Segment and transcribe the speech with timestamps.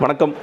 [0.00, 0.34] வணக்கம்.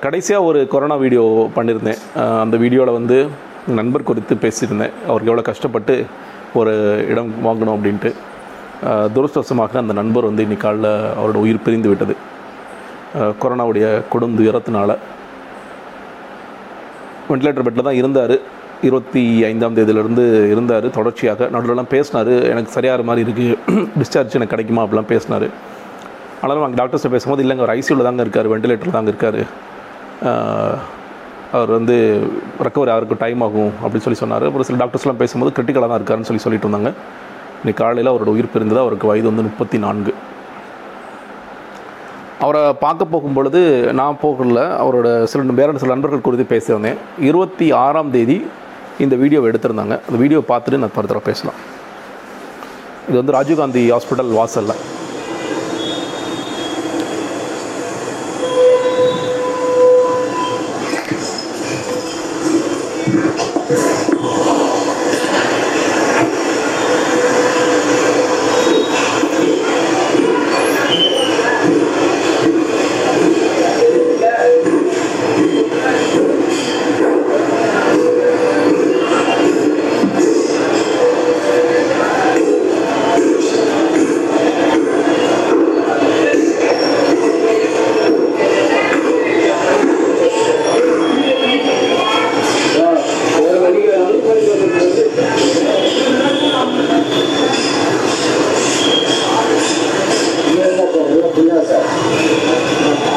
[0.00, 1.96] கடைசியாக ஒரு கொரோனா வீடியோ பண்ணியிருந்தேன்
[2.40, 3.28] அந்த வீடியோவில் வந்து
[3.66, 4.92] நண்பர் குறித்து பேசியிருந்தேன்.
[5.02, 6.04] அவருக்கு எவ்வளோ கஷ்டப்பட்டு
[6.54, 8.12] ஒரு இடம் வாங்கணும் அப்படின்ட்டு.
[8.84, 12.16] அஹ் அந்த நண்பர் வந்து இன்னைக்கு காலில் அவரோட உயிர் பிரிந்து விட்டது.
[13.18, 14.96] கொரோனாவுடைய கொடும் துயரத்தினால்.
[17.30, 18.38] வெண்டிலேட்டர் பெட்டில் தான் இருந்தார்.
[18.82, 20.90] இருபத்தி ஐந்தாம் தேதியிலேருந்து இருந்தார்.
[20.90, 22.42] தொடர்ச்சியாக நடுவில்லாம் பேசினார்.
[22.48, 25.72] எனக்கு சரியாகிற மாதிரி இருக்குது டிஸ்சார்ஜ் எனக்கு கிடைக்குமா அப்படிலாம் பேசினார்.
[26.44, 29.40] ஆனாலும் அங்கே டாக்டர்ஸை பேசும்போது இல்லைங்க அவர் ஐசியூவில் தாங்க இருக்கார் வெண்டிலேட்டர் தாங்க இருக்கார்.
[31.56, 31.94] அவர் வந்து
[32.66, 34.46] ரெக்கவரி அவருக்கு டைம் ஆகும் அப்படின்னு சொல்லி சொன்னார்.
[34.56, 36.90] ஒரு சில டாக்டர்ஸ்லாம் பேசும்போது கிரிட்டிக்கலாக தான் இருக்காருன்னு சொல்லி சொல்லிட்டு இருந்தாங்க.
[37.60, 40.14] இன்னைக்கு காலையில் அவரோட உயிர் பிரிந்தது அவருக்கு வயது வந்து முப்பத்தி நான்கு
[42.44, 43.60] அவரை பார்க்க போகும் பொழுது
[44.00, 44.62] நான் போகல.
[44.82, 46.98] அவரோட சில வேற சில நண்பர்கள் குறித்து பேசியிருந்தேன்.
[47.28, 48.36] இருபத்தி ஆறாம் தேதி
[49.04, 49.96] இந்த வீடியோவை எடுத்திருந்தாங்க.
[50.08, 51.60] அந்த வீடியோவை பார்த்துட்டு நான் ஃபர்தராக பேசலாம்.
[53.08, 54.76] இது வந்து ராஜீவ்காந்தி ஹாஸ்பிட்டல் வாசலில்.
[101.34, 103.13] 不要再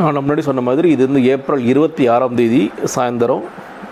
[0.00, 2.60] நான் முன்னாடி சொன்ன மாதிரி இது வந்து ஏப்ரல் இருபத்தி ஆறாம் தேதி
[2.94, 3.44] சாயந்தரம்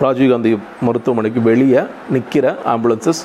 [0.04, 0.50] ராஜீவ்காந்தி
[0.86, 1.82] மருத்துவமனைக்கு வெளியே
[2.14, 3.22] நிற்கிற ஆம்புலன்சஸ்.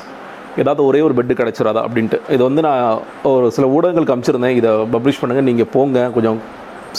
[0.61, 2.17] ஏதாவது ஒரே ஒரு பெட்டு கிடச்சிடாதா அப்படின்ட்டு.
[2.35, 6.39] இது வந்து நான் ஒரு சில ஊடகங்களுக்கு காமிச்சிருந்தேன் இதை பப்ளிஷ் பண்ணுங்கள் நீங்கள் போங்க கொஞ்சம்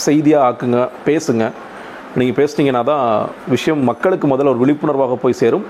[0.04, 1.46] செய்தியாக ஆக்குங்க பேசுங்க.
[2.20, 3.06] நீங்கள் பேசுனீங்கன்னா தான்
[3.54, 5.66] விஷயம் மக்களுக்கு முதல்ல ஒரு விழிப்புணர்வாக போய் சேரும்.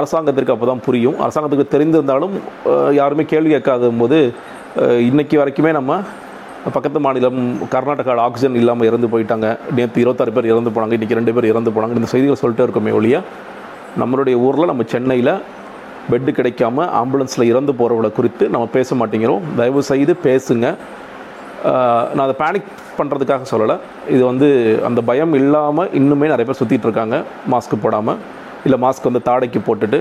[0.00, 1.16] அரசாங்கத்திற்கு அப்போ தான் புரியும்.
[1.24, 2.36] அரசாங்கத்துக்கு தெரிந்திருந்தாலும்
[3.00, 4.20] யாருமே கேள்வி கேட்காத போது
[5.10, 5.98] இன்றைக்கி வரைக்குமே நம்ம
[6.72, 7.40] பக்கத்து மாநிலம்
[7.72, 9.48] கர்நாடகாவில் ஆக்சிஜன் இல்லாமல் இறந்து போயிட்டாங்க.
[9.76, 11.94] நேற்று இருபத்தாறு பேர் இறந்து போனாங்க இன்றைக்கி ரெண்டு பேர் இறந்து போனாங்க.
[11.98, 13.16] இந்த செய்திகள் சொல்லிட்டே இருக்கோமே ஒழிய
[14.02, 15.32] நம்மளுடைய ஊரில் நம்ம சென்னையில்
[16.10, 19.44] பெட்டு கிடைக்காம ஆம்புலன்ஸில் இறந்து போகிறவங்கள குறித்து நம்ம பேச மாட்டேங்கிறோம்.
[19.60, 20.68] தயவு செய்து பேசுங்க
[22.14, 23.76] நான் அதை பேனிக் பண்ணுறதுக்காக சொல்லலை.
[24.14, 24.48] இது வந்து
[24.88, 27.16] அந்த பயம் இல்லாமல் இன்னுமே நிறைய பேர் சுற்றிட்டு இருக்காங்க.
[27.52, 28.18] மாஸ்க் போடாமல்
[28.66, 29.98] இல்லை மாஸ்க் வந்து தாடைக்கு போட்டுட்டு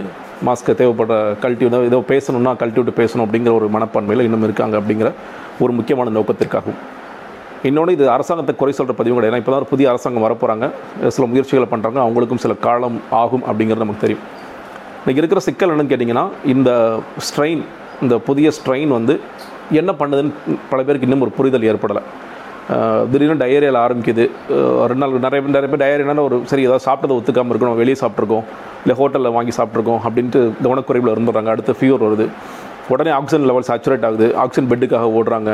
[0.47, 5.09] மாஸ்க்கு தேவைப்படுற கழட்டி வந்து ஏதோ பேசணும்னா கழட்டி விட்டு பேசணும் அப்படிங்கிற ஒரு மனப்பான்மையில் இன்னும் இருக்காங்க அப்படிங்கிற
[5.63, 6.81] ஒரு முக்கியமான நோக்கத்திற்காகவும்.
[7.69, 9.41] இன்னொன்று இது அரசாங்கத்தை குறை சொல்கிற பதிவு கிடையாது.
[9.41, 10.65] இப்போ தான் புதிய அரசாங்கம் வரப்போகிறாங்க
[11.15, 14.25] சில முயற்சிகளை பண்ணுறாங்க அவங்களுக்கும் சில காலம் ஆகும் அப்படிங்கிறது நமக்கு தெரியும்.
[15.01, 16.71] இன்றைக்கி இருக்கிற சிக்கல் என்னன்னு கேட்டிங்கன்னா இந்த
[17.27, 17.63] ஸ்ட்ரெயின்
[18.03, 19.15] இந்த புதிய ஸ்ட்ரெயின் வந்து
[19.79, 22.03] என்ன பண்ணுதுன்னு பல பேருக்கு இன்னும் ஒரு புரிதல் ஏற்படலை.
[23.11, 24.25] திடீர்னு டயரியாவில் ஆரம்பிக்குது.
[24.89, 27.79] ரெண்டு நாள் நிறைய பேர் நிறைய பேர் டயரியானா ஒரு சரி ஏதாவது சாப்பிட்டதை ஒத்துக்காமல் இருக்கணும்.
[27.81, 28.45] வெளியே சாப்பிட்ருக்கோம்
[28.83, 31.49] இல்லை ஹோட்டலில் வாங்கி சாப்பிட்ருக்கோம் அப்படின்ட்டு கவனக்குறைவில் இருந்துடுறாங்க.
[31.55, 32.27] அடுத்து ஃபீவர் வருது.
[32.89, 34.27] உடனே ஆக்சிஜன் லெவல் சேச்சுரேட் ஆகுது.
[34.43, 35.51] ஆக்சிஜன் பெட்டுக்காக ஓடுறாங்க.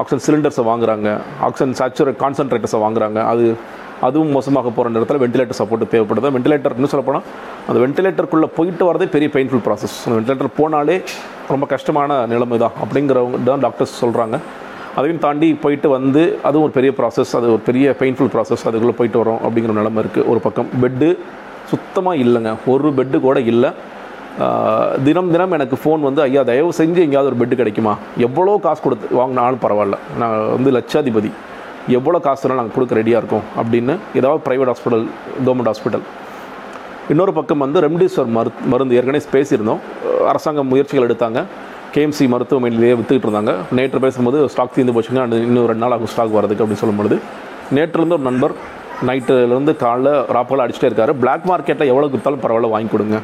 [0.00, 1.08] ஆக்சிஜன் சிலிண்டர்ஸை வாங்குறாங்க.
[1.46, 3.18] ஆக்சிஜன் சேச்சுரேட் கான்சன்ட்ரேட்டர்ஸை வாங்குறாங்க.
[3.32, 3.44] அது
[4.06, 6.28] அதுவும் மோசமாக போகிற நேரத்தில் வெண்டிலேட்டர் சப்போர்ட் தேவைப்படுது.
[6.36, 7.24] வெண்டிலேட்டர் இன்னும் சொல்லப்போனால்
[7.68, 10.96] அந்த வெண்டிலேட்டருக்குள்ளே போயிட்டு வரதே பெரிய பெயின்ஃபுல் ப்ராசஸ் அந்த வெண்டிலேட்டர் போனாலே
[11.54, 14.38] ரொம்ப கஷ்டமான நிலைமை தான் அப்படிங்கிறவங்க தான் டாக்டர்ஸ் சொல்கிறாங்க
[14.98, 19.20] அதையும் தாண்டி போயிட்டு வந்து அதுவும் ஒரு பெரிய ப்ராசஸ் அது ஒரு பெரிய பெயின்ஃபுல் ப்ராசஸ் அதுக்குள்ளே போயிட்டு
[19.22, 21.08] வரோம் அப்படிங்கிற நிலமை இருக்குது ஒரு பக்கம் பெட்டு
[21.72, 22.52] சுத்தமாக இல்லைங்க.
[22.72, 23.70] ஒரு பெட்டு கூட இல்லை.
[25.06, 27.92] தினம் தினம் எனக்கு ஃபோன் வந்து ஐயா தயவு செஞ்சு எங்கேயாவது ஒரு பெட்டு கிடைக்குமா?
[28.26, 29.96] எவ்வளோ காசு கொடுத்து வாங்கினாலும் பரவாயில்ல.
[30.20, 31.30] நான் வந்து லட்சாதிபதி.
[31.98, 33.44] எவ்வளோ காசு வேணாலும் நாங்கள் கொடுக்க ரெடியாக இருக்கோம்.
[33.60, 35.04] அப்படின்னு ஏதாவது ப்ரைவேட் ஹாஸ்பிட்டல்
[35.46, 36.04] கவர்மெண்ட் ஹாஸ்பிட்டல்
[37.12, 39.82] இன்னொரு பக்கம் வந்து ரெம்டிசிவர் மரு மருந்து ஏற்கனவே பேசியிருந்தோம்.
[40.32, 41.42] அரசாங்கம் முயற்சிகள் எடுத்தாங்க.
[41.94, 43.54] கேஎம்சி மருத்துவமனையிலேயே வித்துக்கிட்டு இருந்தாங்க.
[43.78, 45.22] நேற்று பேசும்போது ஸ்டாக் தீர்ந்து போச்சுங்க.
[45.48, 47.18] இன்னும் ரெண்டு நாள் ஆகும் ஸ்டாக் வரதுக்கு அப்படின்னு சொல்லும்பொழுது.
[47.76, 48.54] நேற்றுலேருந்து ஒரு நண்பர்
[49.08, 51.12] நைட்டுலேருந்து காலைல ராப்பெல்லாம் அடிச்சுட்டே இருக்காரு.
[51.24, 53.18] பிளாக் மார்க்கெட்டில் எவ்வளோ கொடுத்தாலும் பரவாயில்ல வாங்கி கொடுங்க.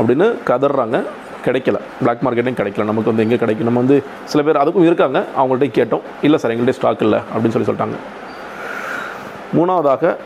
[0.00, 1.02] அப்படின்னு கதறாங்க.
[1.44, 1.78] கிடைக்கல.
[2.00, 2.84] பிளாக் மார்க்கெட்டையும் கிடைக்கல.
[2.90, 3.66] நமக்கு வந்து எங்கே கிடைக்கும்?
[3.66, 5.18] நம்ம வந்து சில பேர் அதுக்கும் இருக்காங்க.
[5.38, 6.00] அவங்கள்ட்ட கேட்டோம்.
[6.22, 7.96] இல்லை சார் எங்கள்கிட்ட ஸ்டாக் இல்லை அப்படின்னு சொல்லி சொல்லிட்டாங்க.
[9.58, 10.16] மூணாவதாக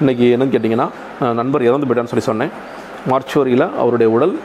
[0.00, 2.50] இன்னைக்கு என்னன்னு கேட்டிங்கன்னா நண்பர் இறந்து போயிட்டான்னு சொல்லி சொன்னேன்.
[3.10, 4.38] மார்ச்சுவரியில் அவருடைய உடல்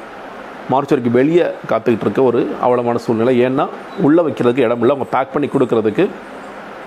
[0.71, 3.33] மார்ச்சுவரிக்கு வெளியே காத்துக்கிட்டு இருக்க ஒரு அவலமான சூழ்நிலை.
[3.45, 3.67] ஏன்னா
[3.99, 4.95] உள்ளே வைக்கிறதுக்கு இடம் இல்லை.
[4.95, 6.09] அவங்க பேக் பண்ணி கொடுக்கறதுக்கு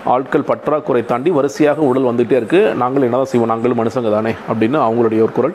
[0.04, 3.48] ஆட்கள் பற்றாக்குறை தாண்டி வரிசையாக உடல் வந்துகிட்டே இருக்குது நாங்கள் என்னதான் செய்வோம்?
[3.48, 5.54] நாங்களும் மனுஷங்க தானே அப்படின்னு அவங்களுடைய ஒரு குரல்.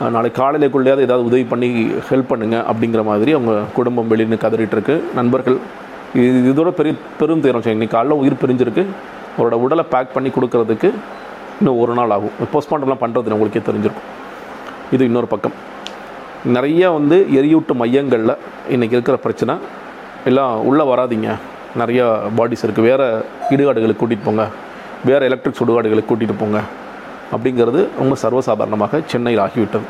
[0.00, 5.58] நாளைக்கு காலையிலேக்குள்ளேயாவது ஏதாவது உதவி பண்ணி ஹெல்ப் பண்ணுங்க அப்படிங்கிற மாதிரி அவங்க குடும்பம் வெளியின்னு கதறிட்டுருக்கு நண்பர்கள்
[6.14, 8.84] இது இதோட பெரிய பெரும் தீரம் இன்னைக்கு காலைல உயிர் பிரிஞ்சிருக்கு.
[9.38, 10.92] அவரோட உடலை பேக் பண்ணி கொடுக்கறதுக்கு
[11.58, 12.30] இன்னும் ஒரு நாள் ஆகும்.
[12.52, 14.04] போஸ்ட்மார்ட்டம்லாம் பண்ணுறது உங்களுக்கே தெரிஞ்சிருக்கும்.
[14.92, 15.52] இது இன்னொரு பக்கம்.
[16.44, 18.36] நிறைய வந்து எரியூட்டு மையங்களில்
[18.70, 19.54] இன்றைக்கி இருக்கிற பிரச்சனை.
[20.24, 21.34] எல்லாம் உள்ளே வராதீங்க.
[21.78, 24.46] நிறையா பாடிஸ் இருக்குது வேறு இடுகாடுகளுக்கு கூட்டிகிட்டு போங்க.
[25.04, 26.60] வேறு எலக்ட்ரிக் சுடுகாடுகளுக்கு கூட்டிகிட்டு போங்க.
[27.32, 29.86] அப்படிங்கிறது ரொம்ப சர்வசாதாரணமாக சென்னையில் ஆகிவிட்டது.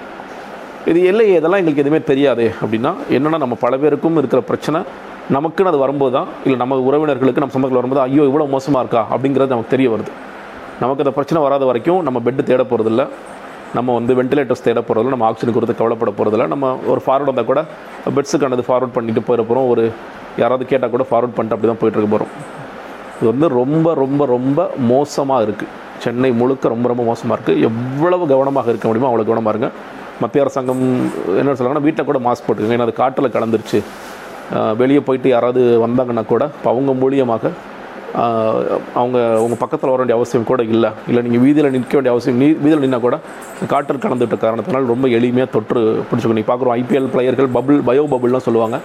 [0.90, 4.80] இது இல்லை இதெல்லாம் எங்களுக்கு எதுவுமே தெரியாதே அப்படின்னா என்னென்னா நம்ம பல பேருக்கும் இருக்கிற பிரச்சனை
[5.36, 9.54] நமக்குன்னு அது வரும்போது தான் இல்லை நம்ம உறவினர்களுக்கு நம்ம சொந்தங்கள் வரும்போது ஐயோ இவ்வளோ மோசமாக இருக்கா அப்படிங்கிறது
[9.54, 10.10] நமக்கு தெரிய வருது.
[10.82, 13.02] நமக்கு அந்த பிரச்சனை வராத வரைக்கும் நம்ம பெட்டு தேட போகிறதில்ல
[13.76, 17.60] நம்ம வந்து வென்டிலேட்டர்ஸ் தேட போகிறதில்ல நம்ம ஆக்சிஜன் கொடுத்து கவலைப்பட போகிறதில்ல நம்ம ஒரு ஃபார்வர்ட் வந்தால் கூட
[18.16, 19.84] பெட்ஸுக்கானது ஃபார்வர்ட் பண்ணிட்டு போயிட போகிறோம் ஒரு
[20.42, 22.32] யாராவது கேட்டால் கூட ஃபார்வர்ட் பண்ணிட்டு அப்படி தான் போயிட்டுருக்க போகிறோம்
[23.18, 24.60] இது வந்து ரொம்ப ரொம்ப ரொம்ப
[24.92, 25.72] மோசமாக இருக்குது
[26.04, 29.70] சென்னை முழுக்க ரொம்ப ரொம்ப மோசமாக இருக்குது எவ்வளவு கவனமாக இருக்க முடியுமோ அவ்வளோ கவனமாக இருங்க.
[30.22, 30.82] மத்திய அரசாங்கம்
[31.40, 32.78] என்ன சொல்கிறாங்கன்னா வீட்டில் கூட மாஸ்க் போட்டுக்கோங்க.
[32.78, 33.80] ஏன்னா அது காற்றில் கலந்துருச்சு.
[34.80, 37.52] வெளியே போயிட்டு யாராவது வந்தாங்கன்னா கூட இப்போ அவங்க மூலியமாக
[39.00, 40.90] அவங்க உங்கள் பக்கத்தில் வர வேண்டிய அவசியம் கூட இல்லை.
[41.10, 43.16] இல்லை நீங்கள் வீதியில் நிற்க வேண்டிய அவசியம் நீ வீதியில் நின்னா கூட
[43.72, 48.78] காற்றில் கலந்துட்ட காரணத்தினால் ரொம்ப எளிமையாக தொற்று பிடிச்சிக்கணும் நீ பார்க்குறோம் ஐபிஎல் பிளேயர்கள் பபுள் பயோ பபுள்லாம் சொல்லுவாங்க.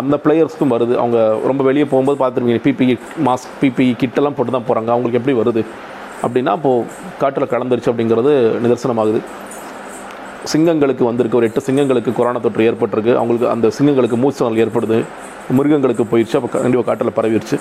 [0.00, 0.94] அந்த பிளேயர்ஸ்க்கும் வருது.
[1.02, 1.18] அவங்க
[1.50, 2.96] ரொம்ப வெளியே போகும்போது பார்த்துருவீங்க பிபிஇ
[3.28, 5.62] மாஸ்க் பிபிஇ கிட்டெல்லாம் போட்டு தான் போகிறாங்க அவங்களுக்கு எப்படி வருது?
[6.24, 6.84] அப்படின்னா அப்போது
[7.20, 8.32] காற்றில் கலந்துருச்சு அப்படிங்கிறது
[8.64, 9.20] நிதர்சனமாகுது.
[10.52, 13.12] சிங்கங்களுக்கு வந்திருக்கு ஒரு எட்டு சிங்கங்களுக்கு கொரோனா தொற்று ஏற்பட்டிருக்கு.
[13.20, 14.98] அவங்களுக்கு அந்த சிங்கங்களுக்கு மூச்சு ஏற்படுது.
[15.58, 17.58] மிருகங்களுக்கு போயிடுச்சு அப்போ கண்டிப்பாக காட்டில் பரவிடுச்சு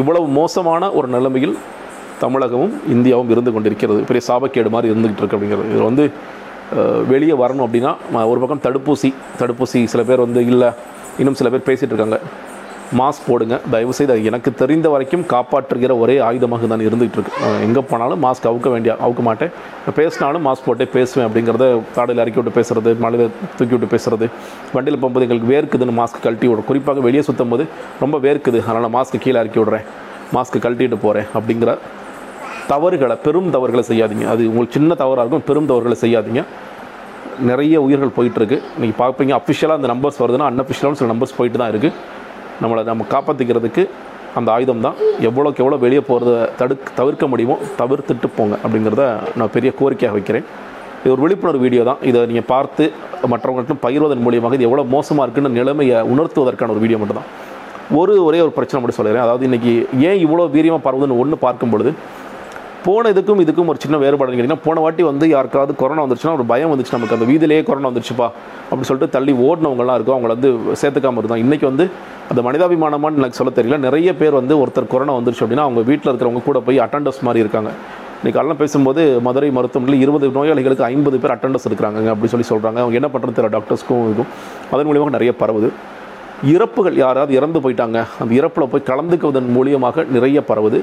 [0.00, 1.56] இவ்வளவு மோசமான ஒரு நிலைமையில்
[2.22, 4.00] தமிழகமும் இந்தியாவும் இருந்து கொண்டிருக்கிறது.
[4.08, 5.72] பெரிய சாபக்கேடு மாதிரி இருந்துகிட்டு இருக்கு அப்படிங்கிறது.
[5.72, 6.04] இது வந்து
[7.12, 7.92] வெளியே வரணும் அப்படின்னா
[8.32, 9.08] ஒரு பக்கம் தடுப்பூசி
[9.40, 10.68] தடுப்பூசி சில பேர் வந்து இல்லை
[11.20, 12.18] இன்னும் சில பேர் பேசிகிட்டு இருக்காங்க.
[13.00, 13.54] மாஸ்க் போடுங்க.
[13.72, 17.32] தயவுசெய்து அது எனக்கு தெரிந்த வரைக்கும் காப்பாற்றுகிற ஒரே ஆயுதமாக தான் இருந்துகிட்டு இருக்கு.
[17.66, 19.52] எங்கே போனாலும் மாஸ்க் அவுக்க வேண்டிய அவுக்க மாட்டேன்.
[19.98, 21.66] பேசினாலும் மாஸ்க் போட்டே பேசுவேன் அப்படிங்கிறத
[21.96, 24.28] தாடையில் இறக்கி விட்டு பேசுகிறது மழையில் தூக்கி விட்டு பேசுறது
[24.74, 27.66] வண்டியில் போகும்போது எங்களுக்கு வேர்க்குதுன்னு மாஸ்க் கழட்டி விடும் குறிப்பாக வெளியே சுற்றும் போது
[28.04, 28.60] ரொம்ப வேர்க்குது.
[28.68, 29.86] அதனால் மாஸ்க் கீழே இறக்கி விடுறேன்.
[30.36, 31.72] மாஸ்க் கழட்டிட்டு போகிறேன் அப்படிங்கிற
[32.72, 34.26] தவறுகளை பெரும் தவறுகளை செய்யாதீங்க.
[34.32, 36.42] அது உங்களுக்கு சின்ன தவறாக இருக்கும் பெரும் தவறுகளை செய்யாதீங்க.
[37.48, 41.94] நிறைய உயிர்கள் போயிட்டுருக்கு நீங்கள் பார்ப்பீங்க அஃபிஷியலாக அந்த நம்பர்ஸ் வருதுன்னா அன்அஃபிஷியலாக சில நம்பர்ஸ் போயிட்டு தான் இருக்குது
[42.62, 43.84] நம்மளை நம்ம காப்பாற்றிக்கிறதுக்கு
[44.38, 44.98] அந்த ஆயுதம் தான்
[45.28, 49.04] எவ்வளோக்கு எவ்வளோ வெளியே போகிறத தடுக்க தவிர்க்க முடியுமோ தவிர்த்துட்டு போங்க அப்படிங்கிறத
[49.40, 50.46] நான் பெரிய கோரிக்கையாக வைக்கிறேன்.
[51.02, 52.00] இது ஒரு விழிப்புணர்வு வீடியோ தான்.
[52.08, 52.84] இதை நீங்கள் பார்த்து
[53.32, 57.30] மற்றவங்களுக்கும் பகிர்வதன் மூலியமாக இது எவ்வளோ மோசமாக இருக்குன்னு நிலைமையை உணர்த்துவதற்கான ஒரு வீடியோ மட்டும்தான்.
[58.00, 59.24] ஒரு ஒரே ஒரு பிரச்சனை மட்டும் சொல்லிடுறேன்.
[59.26, 59.72] அதாவது இன்றைக்கி
[60.08, 61.92] ஏன் இவ்வளோ வீரியமாக பரவுதுன்னு ஒன்று பார்க்கும் பொழுது
[62.84, 66.70] போன இதுக்கும் இதுக்கும் ஒரு சின்ன வேறுபாடு கேட்டிங்கன்னா போன வாட்டி வந்து யாருக்காவது கொரோனா வந்துருச்சுன்னா ஒரு பயம்
[66.72, 67.16] வந்துச்சு நமக்கு.
[67.16, 68.28] அந்த வீதியிலேயே கொரோனா வந்துருச்சுப்பா
[68.70, 70.16] அப்படின்னு சொல்லிட்டு தள்ளி ஓடினவங்கலாம் இருக்கும்.
[70.16, 70.50] அவங்கள வந்து
[70.82, 71.44] சேர்த்துக்காம இருந்தாங்க.
[71.46, 71.90] இன்றைக்கி வந்து
[72.30, 73.78] அந்த மனிதாபிமானமான்னு எனக்கு சொல்ல தெரியல.
[73.78, 77.70] நிறைய பேர் வந்து ஒருத்தர் கொரோனா வந்துருச்சு அப்படின்னா அவங்க வீட்டில் இருக்கிறவங்க கூட போய் அட்டண்டர்ஸ் மாதிரி இருக்காங்க.
[78.24, 82.98] இன்றைக்கி எல்லாம் பேசும்போது மதுரை மருத்துவமனையில் இருபது நோயாளிகளுக்கு ஐம்பது பேர் அட்டண்டர்ஸ் இருக்கிறாங்க அப்படின்னு சொல்லி சொல்கிறாங்க அவங்க
[83.00, 84.30] என்ன பண்ணுறது தெரியல டாக்டர்ஸ்க்கும் இருக்கும்
[84.70, 85.70] அதன் மூலியமாக நிறைய பரவுது.
[86.52, 88.04] இறப்புகள் யாராவது இறந்து போயிட்டாங்க.
[88.20, 90.80] அந்த இறப்பில் போய் கலந்துக்குவதன் மூலியமாக நிறைய பரவுது.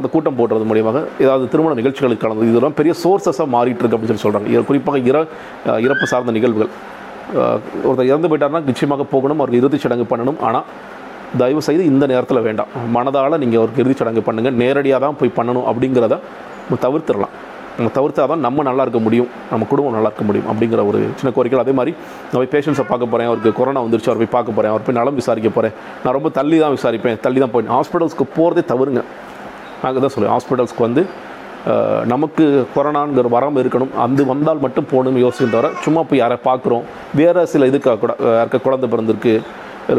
[0.00, 4.24] அந்த கூட்டம் போடுறது மூலியமாக ஏதாவது திருமண நிகழ்ச்சிகளுக்கு கலந்து இதெல்லாம் பெரிய சோர்ஸஸாக மாறிட்டு இருக்கு அப்படின்னு சொல்லி
[4.26, 5.16] சொல்கிறாங்க குறிப்பாக இற
[5.86, 6.72] இறப்பு சார்ந்த நிகழ்வுகள்.
[7.86, 10.38] ஒருத்தர் இறந்து போயிட்டாருன்னா நிச்சயமாக போகணும் அவருக்கு இறுதிச் சடங்கு பண்ணணும்.
[10.48, 10.66] ஆனால்
[11.40, 12.70] தயவு செய்து இந்த நேரத்தில் வேண்டாம்.
[12.96, 16.16] மனதால் நீங்கள் அவருக்கு இறுதிச் சடங்கு பண்ணுங்கள் நேரடியாக தான் போய் பண்ணணும் அப்படிங்கிறத
[16.66, 17.34] நம்ம தவிர்த்திடலாம்.
[17.76, 19.30] நம்ம தவிர்த்தா தான் நம்ம நல்லா இருக்க முடியும்.
[19.52, 21.92] நம்ம குடும்பம் நல்லா இருக்க முடியும் அப்படிங்கிற ஒரு சின்ன கோரிக்கை அதே மாதிரி
[22.28, 24.10] நான் போய் பேஷண்ட்ஸை பார்க்க போகிறேன் அவருக்கு கொரோனா வந்துருச்சு.
[24.10, 27.18] அவர் போய் பார்க்க போகிறேன் அவர் போய் நலம் விசாரிக்க போகிறேன் நான் ரொம்ப தள்ளி தான் விசாரிப்பேன்.
[27.24, 29.02] தள்ளி தான் போய் ஹாஸ்பிட்டல்ஸ்க்கு போகிறதே தவறுங்க.
[29.84, 31.04] நாங்கள் தான் சொல்லுவோம் ஹாஸ்பிட்டல்ஸ்க்கு வந்து
[32.12, 33.92] நமக்கு கொரோனாங்கிற வரம் இருக்கணும்.
[34.04, 36.84] அந்த வந்தால் மட்டும் போகணும்னு யோசிக்கும் தவிர சும்மா போய் யாரை பார்க்குறோம்.
[37.20, 39.34] வேறு சில இதுக்காக கூட யாருக்க குழந்தை பிறந்திருக்கு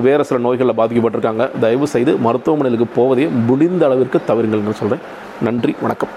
[0.08, 1.44] வேறு சில நோய்களில் பாதிக்கப்பட்டிருக்காங்க.
[1.64, 5.04] தயவு செய்து மருத்துவமனைகளுக்கு போவதையே முடிந்த அளவிற்கு தவறுங்கள்னு சொல்கிறேன்
[5.48, 6.14] நன்றி வணக்கம்.